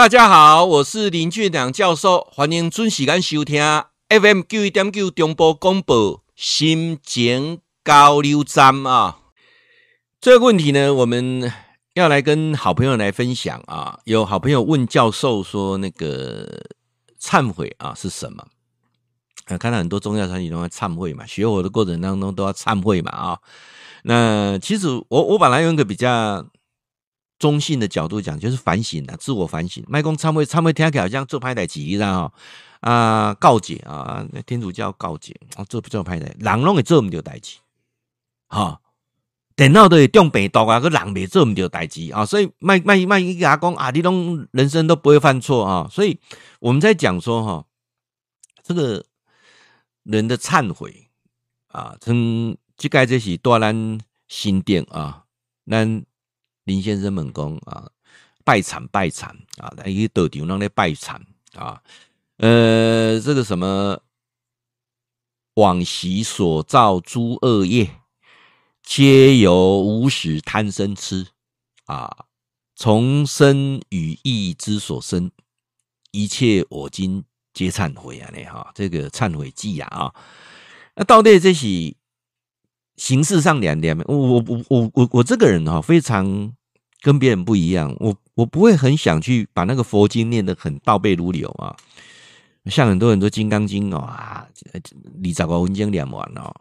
[0.00, 3.62] 大家好，我是林俊良教授，欢迎准时间收听
[4.08, 9.18] FM 九一点九中波广播心情交流站啊。
[10.18, 11.52] 这个问题呢，我们
[11.92, 13.98] 要来跟好朋友来分享啊。
[14.04, 16.62] 有好朋友问教授说：“那个
[17.20, 18.46] 忏悔啊是什么？”
[19.52, 23.38] 啊，看到很多宗教团体都在忏悔嘛，学佛的过程当中都要忏悔嘛啊。
[24.04, 26.46] 那其实我我本来用一个比较。
[27.40, 29.82] 中性的角度讲，就是反省啊，自我反省。
[29.88, 32.32] 麦公忏悔，忏悔听起来好像做派代志一样啊
[32.80, 37.56] 啊，告解啊，天主教告解啊，做不做派代，人拢会做唔到代志，
[38.46, 38.82] 哈，
[39.56, 46.20] 电脑都会中病毒啊，个人未做唔到代志啊，所以麦麦麦一阿公啊，你拢人生都不会犯错啊，所以
[46.60, 47.64] 我们在讲说哈，
[48.62, 49.02] 这个
[50.02, 51.08] 人的忏悔
[51.68, 55.24] 啊，从这个这是多咱心定啊，
[55.66, 56.04] 咱。
[56.70, 57.90] 林先生们讲啊，
[58.44, 61.20] 拜忏拜忏啊，来一个道场让你拜忏
[61.54, 61.82] 啊，
[62.36, 64.00] 呃，这个什么
[65.54, 67.90] 往昔所造诸恶业，
[68.84, 71.26] 皆由无始贪生痴
[71.86, 72.26] 啊，
[72.76, 75.28] 从身语意之所生，
[76.12, 78.30] 一切我今皆忏悔啊！
[78.32, 80.14] 你哈，这个忏悔记啊，
[80.94, 81.96] 那到底这是
[82.94, 86.54] 形式上两点，我我我我我我这个人哈，非常。
[87.00, 91.74] 跟别人不一样，我我不会很想去把那个佛经念得很倒背如流啊，
[92.66, 94.46] 像很多人都《金刚经》哦啊，
[95.20, 96.54] 你找个文经念完了，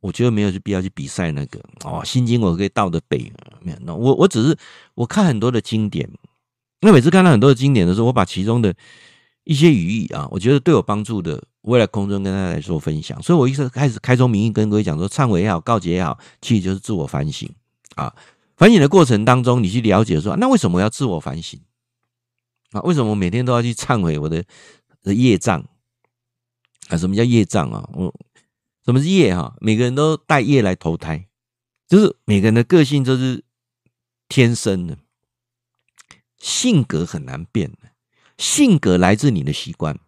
[0.00, 1.58] 我觉得没有必要去比赛那个。
[1.84, 4.56] 哦，《心经》我可以倒着背，没有那，我我只是
[4.94, 6.08] 我看很多的经典，
[6.80, 8.74] 那每次看到很多的经典的时候，我把其中的
[9.44, 17.48] 一些语义啊，我觉得对我帮助的，我也来空中跟大家来做分享，所以我一直开始开宗明义跟各位讲说，忏悔也好，告解也好，其实就是自我反省
[17.94, 18.14] 啊。
[18.56, 21.60] 反省的过程当中，你去了解说，那为什么要自我反省
[22.70, 22.80] 啊？
[22.80, 24.44] 为什么我每天都要去忏悔我的
[25.14, 25.64] 业障
[26.88, 26.96] 啊？
[26.96, 27.88] 什么叫业障啊？
[27.92, 28.14] 我
[28.84, 29.54] 什么是业哈？
[29.60, 31.28] 每个人都带业来投胎，
[31.86, 33.44] 就是每个人的个性都是
[34.28, 34.96] 天生的，
[36.38, 37.90] 性格很难变的。
[38.38, 39.98] 性格来自你的习惯，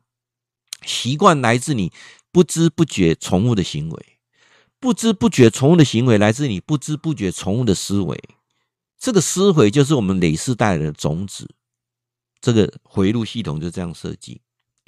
[0.84, 1.92] 习惯来自你
[2.30, 4.18] 不知不觉宠物的行为，
[4.78, 8.22] 不知不觉宠物的行为来自你不知不觉宠物的思维。
[8.98, 11.48] 这个思维就是我们累世带来的种子，
[12.40, 14.40] 这个回路系统就这样设计。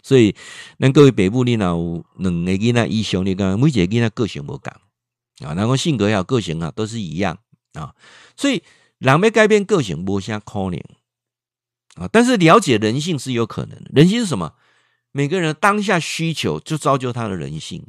[0.02, 0.34] 所以，
[0.78, 4.72] 那各位北部你那有两个囡仔以上，你看每一个囡仔个性不同
[5.46, 7.38] 啊，然后性格还有个性啊，都是一样
[7.74, 7.94] 啊。
[8.36, 8.62] 所以，
[8.98, 10.80] 人要改变个性无啥可能
[11.94, 12.08] 啊。
[12.10, 13.90] 但是，了解人性是有可能的。
[13.92, 14.54] 人性是什么？
[15.12, 17.86] 每个人当下需求就造就他的人性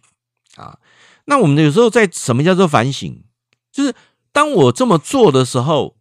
[0.56, 0.78] 啊。
[1.26, 3.24] 那我们有时候在什么叫做反省？
[3.72, 3.96] 就是
[4.32, 5.98] 当我这么做的时候。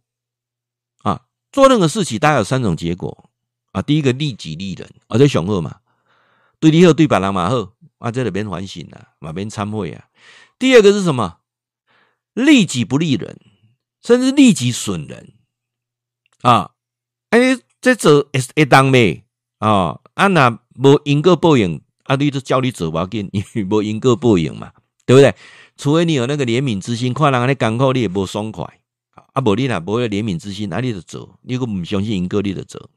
[1.51, 3.29] 做任何事情，大概有三种结果
[3.71, 3.81] 啊。
[3.81, 5.77] 第一个利己利人，而且雄厚嘛，
[6.59, 10.05] 对你好，对别人嘛好啊，这里边反省啊，嘛边忏悔啊。
[10.57, 11.37] 第二个是什么？
[12.33, 13.39] 利己不利人，
[14.01, 15.33] 甚至利己损人
[16.41, 16.71] 啊。
[17.31, 19.23] 哎，这做会会当咩
[19.59, 19.99] 啊？
[20.13, 24.71] 啊，那无因果报应，啊，你就叫你做不要紧，因 为无因果报应嘛，
[25.05, 25.35] 对不对？
[25.77, 28.80] 除非你有那个怜悯之心，看人家艰苦，你也不爽快。
[29.33, 31.37] 啊，无你啦，无有怜悯之心，啊，你就走。
[31.41, 32.89] 你如果不相信因果，你就走。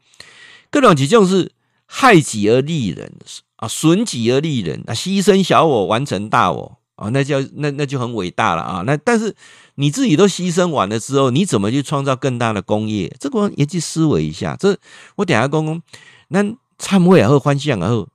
[0.70, 1.52] 各种几种是
[1.86, 3.12] 害己而利人
[3.56, 8.82] 啊，损己而利人啊，牺牲小我完成大我啊，那叫那那就很伟大了啊。
[8.86, 9.34] 那但是
[9.76, 13.14] 你自己都牺牲完了之后，你怎么去创造更大的功业？
[13.20, 14.56] 这个也去思维一下。
[14.58, 14.76] 这
[15.16, 15.82] 我等下讲讲，
[16.28, 16.42] 那
[16.78, 18.06] 忏悔也好，欢喜也好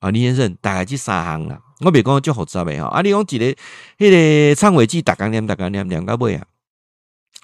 [0.00, 1.60] 啊，林先生大概这三行啦。
[1.80, 2.88] 我别讲就复杂呗哈。
[2.88, 3.56] 啊，你讲一个
[3.98, 6.44] 那个忏悔记，大概念大概念念到尾啊。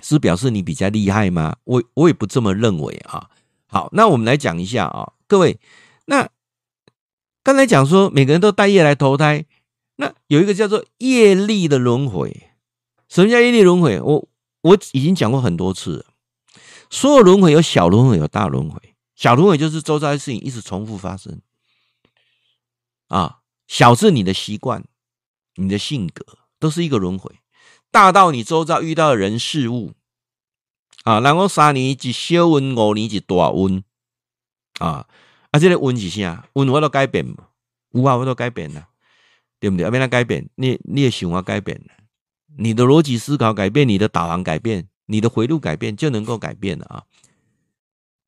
[0.05, 1.57] 是表示你比较厉害吗？
[1.65, 3.31] 我我也不这么认为啊。
[3.67, 5.59] 好，那我们来讲一下啊，各位，
[6.05, 6.29] 那
[7.43, 9.47] 刚才讲说每个人都带业来投胎，
[9.97, 12.51] 那有一个叫做业力的轮回。
[13.09, 13.99] 什么叫业力轮回？
[13.99, 14.29] 我
[14.61, 16.05] 我已经讲过很多次了。
[16.91, 18.79] 所有轮回有小轮回，有大轮回。
[19.17, 21.41] 小轮回就是周遭的事情一直重复发生
[23.09, 23.39] 啊。
[23.67, 24.85] 小是你的习惯，
[25.55, 26.25] 你的性格
[26.59, 27.41] 都是一个轮回。
[27.95, 29.93] 大到你周遭遇到的人事物
[31.05, 33.85] 啊，然后三年一小温，五年一大温
[34.81, 35.07] 啊，
[35.53, 36.49] 啊，这个温是啥？
[36.55, 37.25] 温我都改变，
[37.93, 38.89] 有啊，我都改变了，
[39.61, 39.85] 对不对？
[39.85, 41.95] 要变它改变，你你的想法改变了，
[42.57, 47.05] 你的逻辑思考改变，你的导航改变，你的回路改变，就能够改变了啊。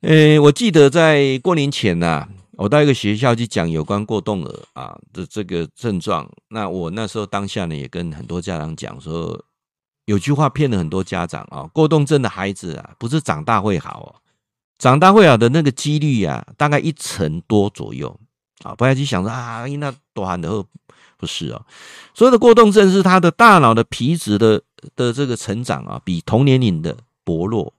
[0.02, 9.44] 诶，我记得在过年前呐、啊，我到一个学校去讲有关过动儿啊的这个症状，那我那时候当下呢，也跟很多家长讲说。
[10.06, 14.10] 有句话骗了很多家长啊，过动症的孩子啊，不是长大会好哦，
[14.78, 18.18] 长大会好的那个几率、啊，大概一成多左右
[18.62, 18.74] 啊！
[18.74, 20.64] 不要去想着啊，那多寒的后
[21.16, 21.66] 不是哦。
[22.14, 24.62] 所有的过动症是他的大脑的皮质的
[24.94, 27.74] 的这个成长啊，比同年龄的薄弱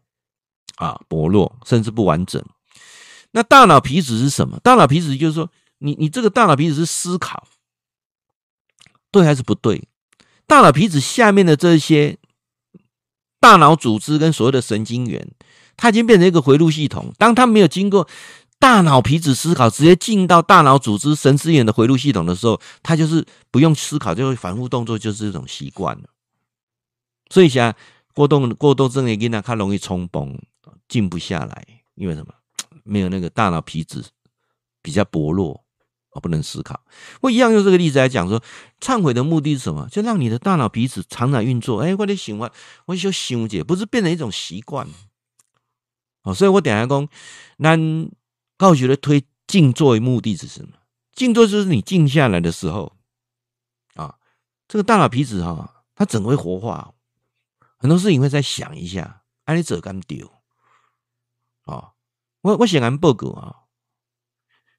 [0.76, 2.44] 啊，薄弱甚至不完整。
[3.32, 4.60] 那大脑皮质是什么？
[4.60, 7.48] 大脑皮质就是说，你你这个大脑皮质是思考，
[9.12, 9.88] 对还是不对？
[10.48, 12.18] 大脑皮质下面的这些
[13.40, 15.30] 大脑组织跟所谓的神经元。
[15.76, 17.14] 它已经变成一个回路系统。
[17.20, 18.08] 当它没有经过
[18.58, 26.10] 大脑皮质思考，直接进到大脑组织神经元的回路系统的时候，它就是不用思考就会反复动作，就是这种习惯了。
[27.30, 27.76] 所以像
[28.16, 30.36] 过动过动症的囡仔，它容易冲崩，
[30.88, 32.34] 静不下来，因为什么？
[32.84, 34.04] 没有那个大脑皮质
[34.82, 35.64] 比较薄弱，
[36.20, 36.84] 不能思考。
[37.22, 38.42] 我一样用这个例子来讲说，
[38.80, 39.88] 忏悔的目的是什么？
[39.90, 41.82] 就让你的大脑皮质常常运作。
[41.82, 42.52] 哎，我得想我，
[42.86, 44.88] 我就想解，不是变成一种习惯。
[46.24, 47.08] 哦所以我等下讲，
[47.58, 48.10] 咱
[48.58, 50.74] 教学的推静坐的目的是什么？
[51.14, 52.96] 静坐就是你静下来的时候，
[53.96, 54.16] 啊，
[54.68, 56.94] 这个大脑皮质哈，它整个会活化，
[57.78, 60.32] 很多事情会再想一下，哎，你怎敢丢？
[61.64, 61.94] 啊，
[62.42, 63.56] 我我写完报告啊，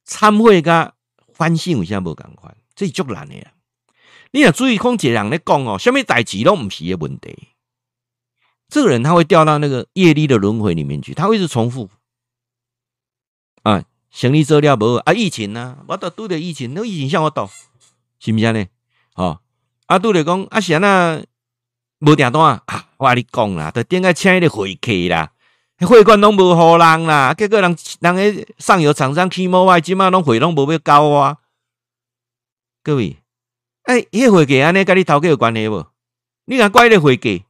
[0.07, 0.93] 忏悔跟
[1.39, 2.57] 反省有啥无共款？
[2.75, 3.53] 这是足难的呀。
[4.33, 7.49] 你要注意，空姐人咧讲哦，什么代志拢唔是个问题。
[8.69, 11.89] 这个人他会掉到那个业力的轮回里面去，他会一直重复
[13.63, 15.85] 啊，行李资料不啊，疫情呢、啊？
[15.89, 17.49] 我都拄着疫情，那疫情像我倒，
[18.19, 18.67] 是不是呢？
[19.15, 19.41] 哦，
[19.87, 21.23] 啊，拄着讲啊，是啊，
[22.01, 22.63] 无订单啊，
[22.99, 25.33] 我甲你讲啦，都点个请的会客啦，
[25.87, 31.39] 会馆拢无互人啦，结果人人个上游厂商起毛外，今嘛拢会拢无要交啊。
[32.83, 33.19] 各位，
[33.85, 35.87] 哎，迄会计安尼跟你头家有关系无？
[36.47, 37.45] 你敢怪那会计？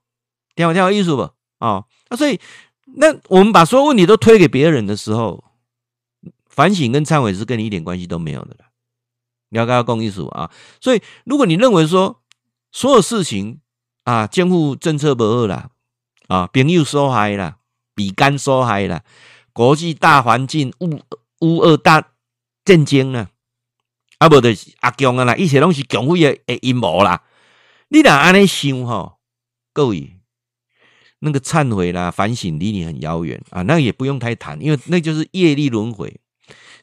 [0.54, 1.30] 听我听有意思不？
[1.60, 2.40] 哦，那所以，
[2.96, 5.44] 那我们把所有问题都推给别人的时候，
[6.48, 8.66] 反省跟忏悔是跟你一点关系都没有的了。
[9.50, 10.50] 你要跟他讲意思啊。
[10.80, 12.20] 所以，如果你认为说
[12.72, 13.60] 所有事情
[14.02, 15.70] 啊，监护政策不二啦，
[16.26, 17.57] 啊，朋友受害啦，
[17.98, 19.02] 比干受害啦，
[19.52, 21.00] 国际大环境乌
[21.40, 22.10] 乌二大
[22.64, 23.30] 震惊啦，
[24.18, 27.24] 啊，不就是阿强啊啦，一切拢是强辉的阴谋啦。
[27.88, 29.18] 你俩安尼想吼，
[29.72, 30.14] 各位。
[31.20, 36.20] 那个忏悔啦、反省离你很遥远啊，那也不用太谈，因为那就是业力轮回。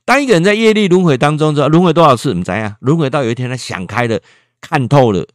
[0.04, 2.34] 当一个人在业力轮回当中，知道轮回多少次？
[2.34, 2.76] 你知啊？
[2.82, 4.20] 轮回到有一天他想开了、
[4.60, 5.26] 看透了，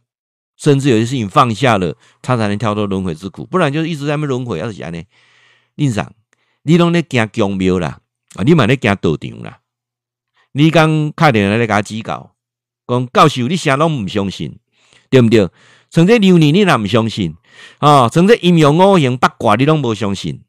[0.55, 3.43] 甚至有些事情放下了，他才能跳脱轮回之苦。
[3.43, 4.59] 不然就是一直在那轮回。
[4.59, 5.01] 要是啥呢？
[5.75, 6.13] 令上，
[6.63, 8.01] 你拢咧惊宫庙啦，
[8.35, 9.59] 啊，你嘛咧惊道场啦。
[10.51, 12.35] 你刚开电话咧甲指教，
[12.87, 14.59] 讲教授，你啥拢唔相信，
[15.09, 15.49] 对不对？
[15.89, 17.35] 从这流年你若唔相信？
[17.79, 20.43] 哦，从这阴阳五行八卦你拢无相信，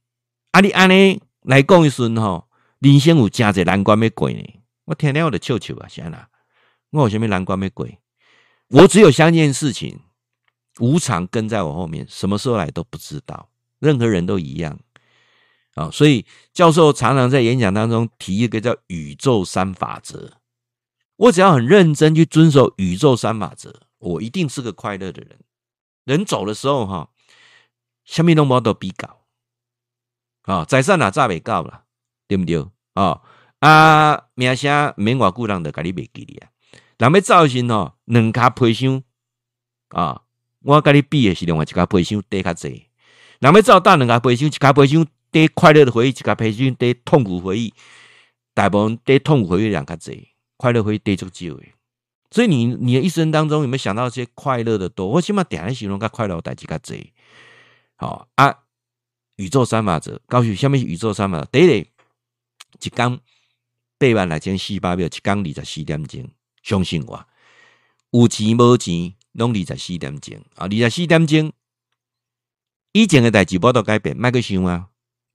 [0.50, 2.48] 啊你安尼来讲一顺吼，
[2.80, 4.42] 人生有真侪难关要过呢。
[4.84, 6.28] 我天天我就笑笑啊，啥啦？
[6.90, 7.88] 我有啥物难关要过？
[8.68, 10.00] 我只有相信事情
[10.78, 13.48] 无常跟在我后面，什么时候来都不知道。
[13.78, 14.78] 任何人都一样
[15.74, 20.32] 啊、所以教授常常在演讲当中提一个叫宇宙三法则。
[21.16, 25.38] 我只要很认真去遵守宇宙三法则，我一定是个快乐的人。
[26.04, 27.10] 人走的时候，哈，
[28.04, 29.20] 什么拢无都比较，
[30.42, 31.84] 啊，财产哪早未到了，
[32.26, 32.66] 对不对？
[32.94, 33.22] 啊
[33.60, 36.50] 啊，名声免偌久人就甲你袂记哩啊。
[36.98, 39.02] 人要走时吼，两骹皮箱
[39.90, 40.22] 啊，
[40.62, 42.88] 我甲你比的是另外一骹皮箱底较济。
[43.38, 47.74] 人要走到两骹皮箱，一骹皮箱底快乐的回忆，一骹皮箱底痛苦回忆，
[48.54, 51.74] 大部分底痛苦回忆两较济，快乐回忆底足少诶。
[52.30, 55.06] 所以你你的一生当中有没有想到一些快乐的多？
[55.06, 57.12] 我起码点来形容个快乐代志较济。
[57.96, 58.60] 好啊，
[59.36, 63.20] 宇宙三法则，告诉你下面宇宙三法则，第一个，一天
[63.98, 66.30] 八万六千四百秒，一天二十四点钟，
[66.62, 67.26] 相信我，
[68.12, 71.52] 有钱无钱，拢二十四点钟啊，二十四点钟，
[72.92, 74.88] 以前的代志无都改变，麦克想啊，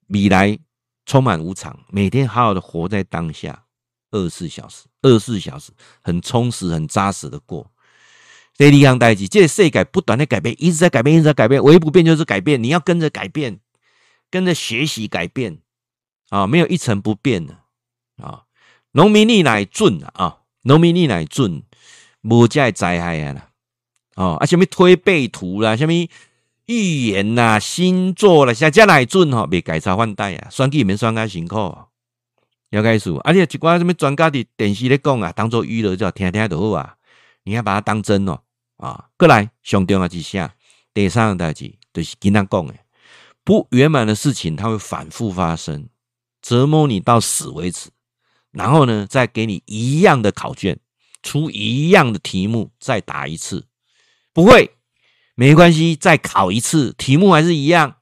[0.08, 0.58] 未来
[1.06, 3.64] 充满无常，每天好好的活在当下。
[4.12, 5.72] 二十四小时，二十四小时
[6.02, 7.70] 很充实、很扎实的过。
[8.58, 11.62] 第二样代志，这个世界不断的改变，一直在改变，一直在改变。
[11.62, 13.60] 唯一不变就是改变，你要跟着改变，
[14.32, 15.60] 跟着学习改变
[16.30, 16.48] 啊！
[16.48, 17.60] 没有一成不变的
[18.18, 18.46] 啊！
[18.94, 20.40] 农民历来准啊！
[20.64, 21.64] 农民历来准，
[22.22, 23.50] 无这灾害啊啦！
[24.16, 25.94] 啊，什么推背图啦，什么
[26.68, 30.50] 预言呐、星座啦，像这来准吼，别改朝换代啊！
[30.50, 31.76] 选举免选甲辛苦。
[32.70, 36.96] 要开始，而且一寡什么专家的电视咧讲啊，当做娱乐就听听就好啊。
[37.44, 38.42] 你要把它当真哦
[38.76, 39.06] 啊！
[39.18, 40.54] 过来，上重要之下，
[40.94, 42.82] 第三个代志就是跟他讲诶，
[43.46, 45.88] 不圆满的事情它会反复发生，
[46.42, 47.90] 折磨你到死为止，
[48.52, 50.78] 然后呢，再给你一样的考卷，
[51.24, 53.66] 出一样的题目，再答一次，
[54.34, 54.76] 不会，
[55.40, 57.98] 没关系，再考一次，题目还是一样。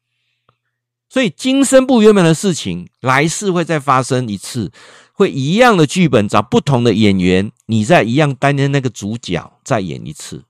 [1.10, 4.72] 所以今生不圆满的事情，来世会再发生一次，
[5.12, 10.46] 会一样的剧本，找不同的演员，你再一样担任那个主角，再演一次，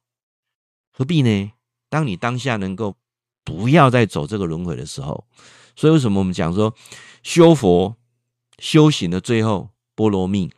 [0.92, 1.51] 何必呢？
[1.89, 2.96] 当你当下能够
[3.44, 5.25] 不要再走这个轮回的时候，
[5.75, 6.75] 所以为什么我们讲说
[7.24, 7.96] 修佛
[8.60, 10.51] 修行的最后波罗蜜，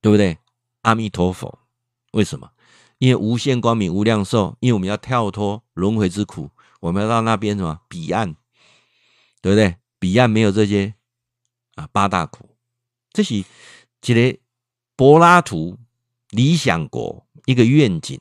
[0.00, 0.38] 对不对？
[0.82, 1.60] 阿弥陀佛，
[2.10, 2.50] 为什么？
[2.98, 6.50] 因为无限光明无量寿，因为我们要跳脱轮回之苦，
[6.80, 8.36] 我们要到那边什么彼岸。
[9.40, 9.76] 对不对？
[10.00, 10.94] 彼岸没有这些
[11.76, 12.56] 啊八大苦，
[13.12, 13.44] 这是一
[14.02, 14.38] 个
[14.96, 15.78] 柏拉图
[16.30, 18.20] 理想国一个愿景。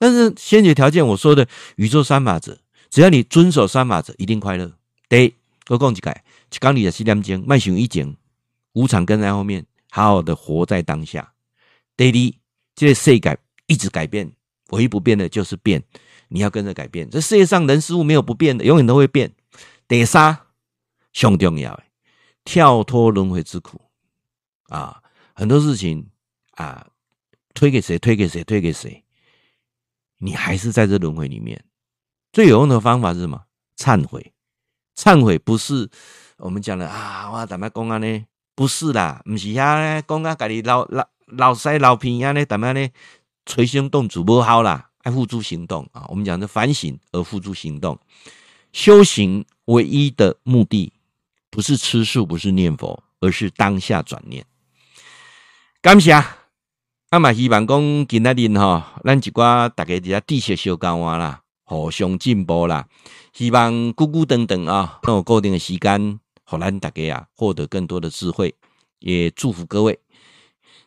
[0.00, 1.46] 但是先决条件，我说的
[1.76, 2.58] 宇宙三法则，
[2.90, 4.72] 只要你遵守三法则，一定快乐。
[5.08, 5.34] 第一，
[5.68, 6.12] 我讲一个，
[6.50, 8.16] 就刚你的西凉经，慢行一景，
[8.72, 11.34] 无常跟在后面，好好的活在当下。
[11.96, 12.40] 第二，
[12.74, 14.32] 这个世界一直改变，
[14.70, 15.84] 唯一不变的就是变，
[16.26, 17.08] 你要跟着改变。
[17.08, 19.32] 这世界上人事物没有不变的，永远都会变。
[19.86, 20.36] 第三。
[21.12, 21.82] 最重要的，
[22.44, 23.80] 跳脱轮回之苦
[24.68, 25.02] 啊！
[25.34, 26.10] 很多事情
[26.52, 26.86] 啊，
[27.54, 27.98] 推给谁？
[27.98, 28.44] 推给谁？
[28.44, 29.02] 推给谁？
[30.18, 31.64] 你还是在这轮回里面。
[32.32, 33.44] 最有用的方法是什么？
[33.76, 34.32] 忏悔。
[34.94, 35.90] 忏悔不是
[36.36, 37.30] 我们讲的啊！
[37.32, 37.98] 我怎么讲啊？
[37.98, 38.26] 呢？
[38.54, 42.32] 不是啦，不是呀，讲啊，家里老老老塞老皮呀？
[42.32, 42.44] 呢？
[42.44, 42.88] 怎么呢？
[43.48, 46.04] 捶胸顿足不好啦，爱付诸行动啊！
[46.10, 47.98] 我们讲的反省而付诸行动，
[48.72, 50.92] 修行唯一的目的。
[51.50, 54.44] 不是吃素，不是念佛，而是当下转念。
[55.80, 56.12] 感谢，
[57.08, 62.86] 阿嘛希望讲今仔日哈，咱一寡大家伫遐知识小交换啦，互相进步啦。
[63.32, 68.54] 希望久久等等啊，那有固定的时间，互咱大家啊获得更多的智慧。
[68.98, 69.98] 也祝福各位，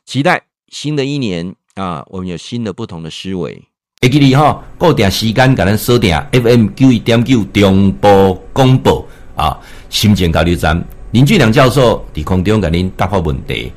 [0.05, 3.61] 期待新的一年啊，我们有新的不同的思维。
[4.01, 9.07] 会记哩哈，固定时间，甲咱锁定 FM 九一点九中波广播。
[9.35, 9.57] 啊，
[9.89, 13.71] 心情交流站林俊良教授伫空中给您答复问题。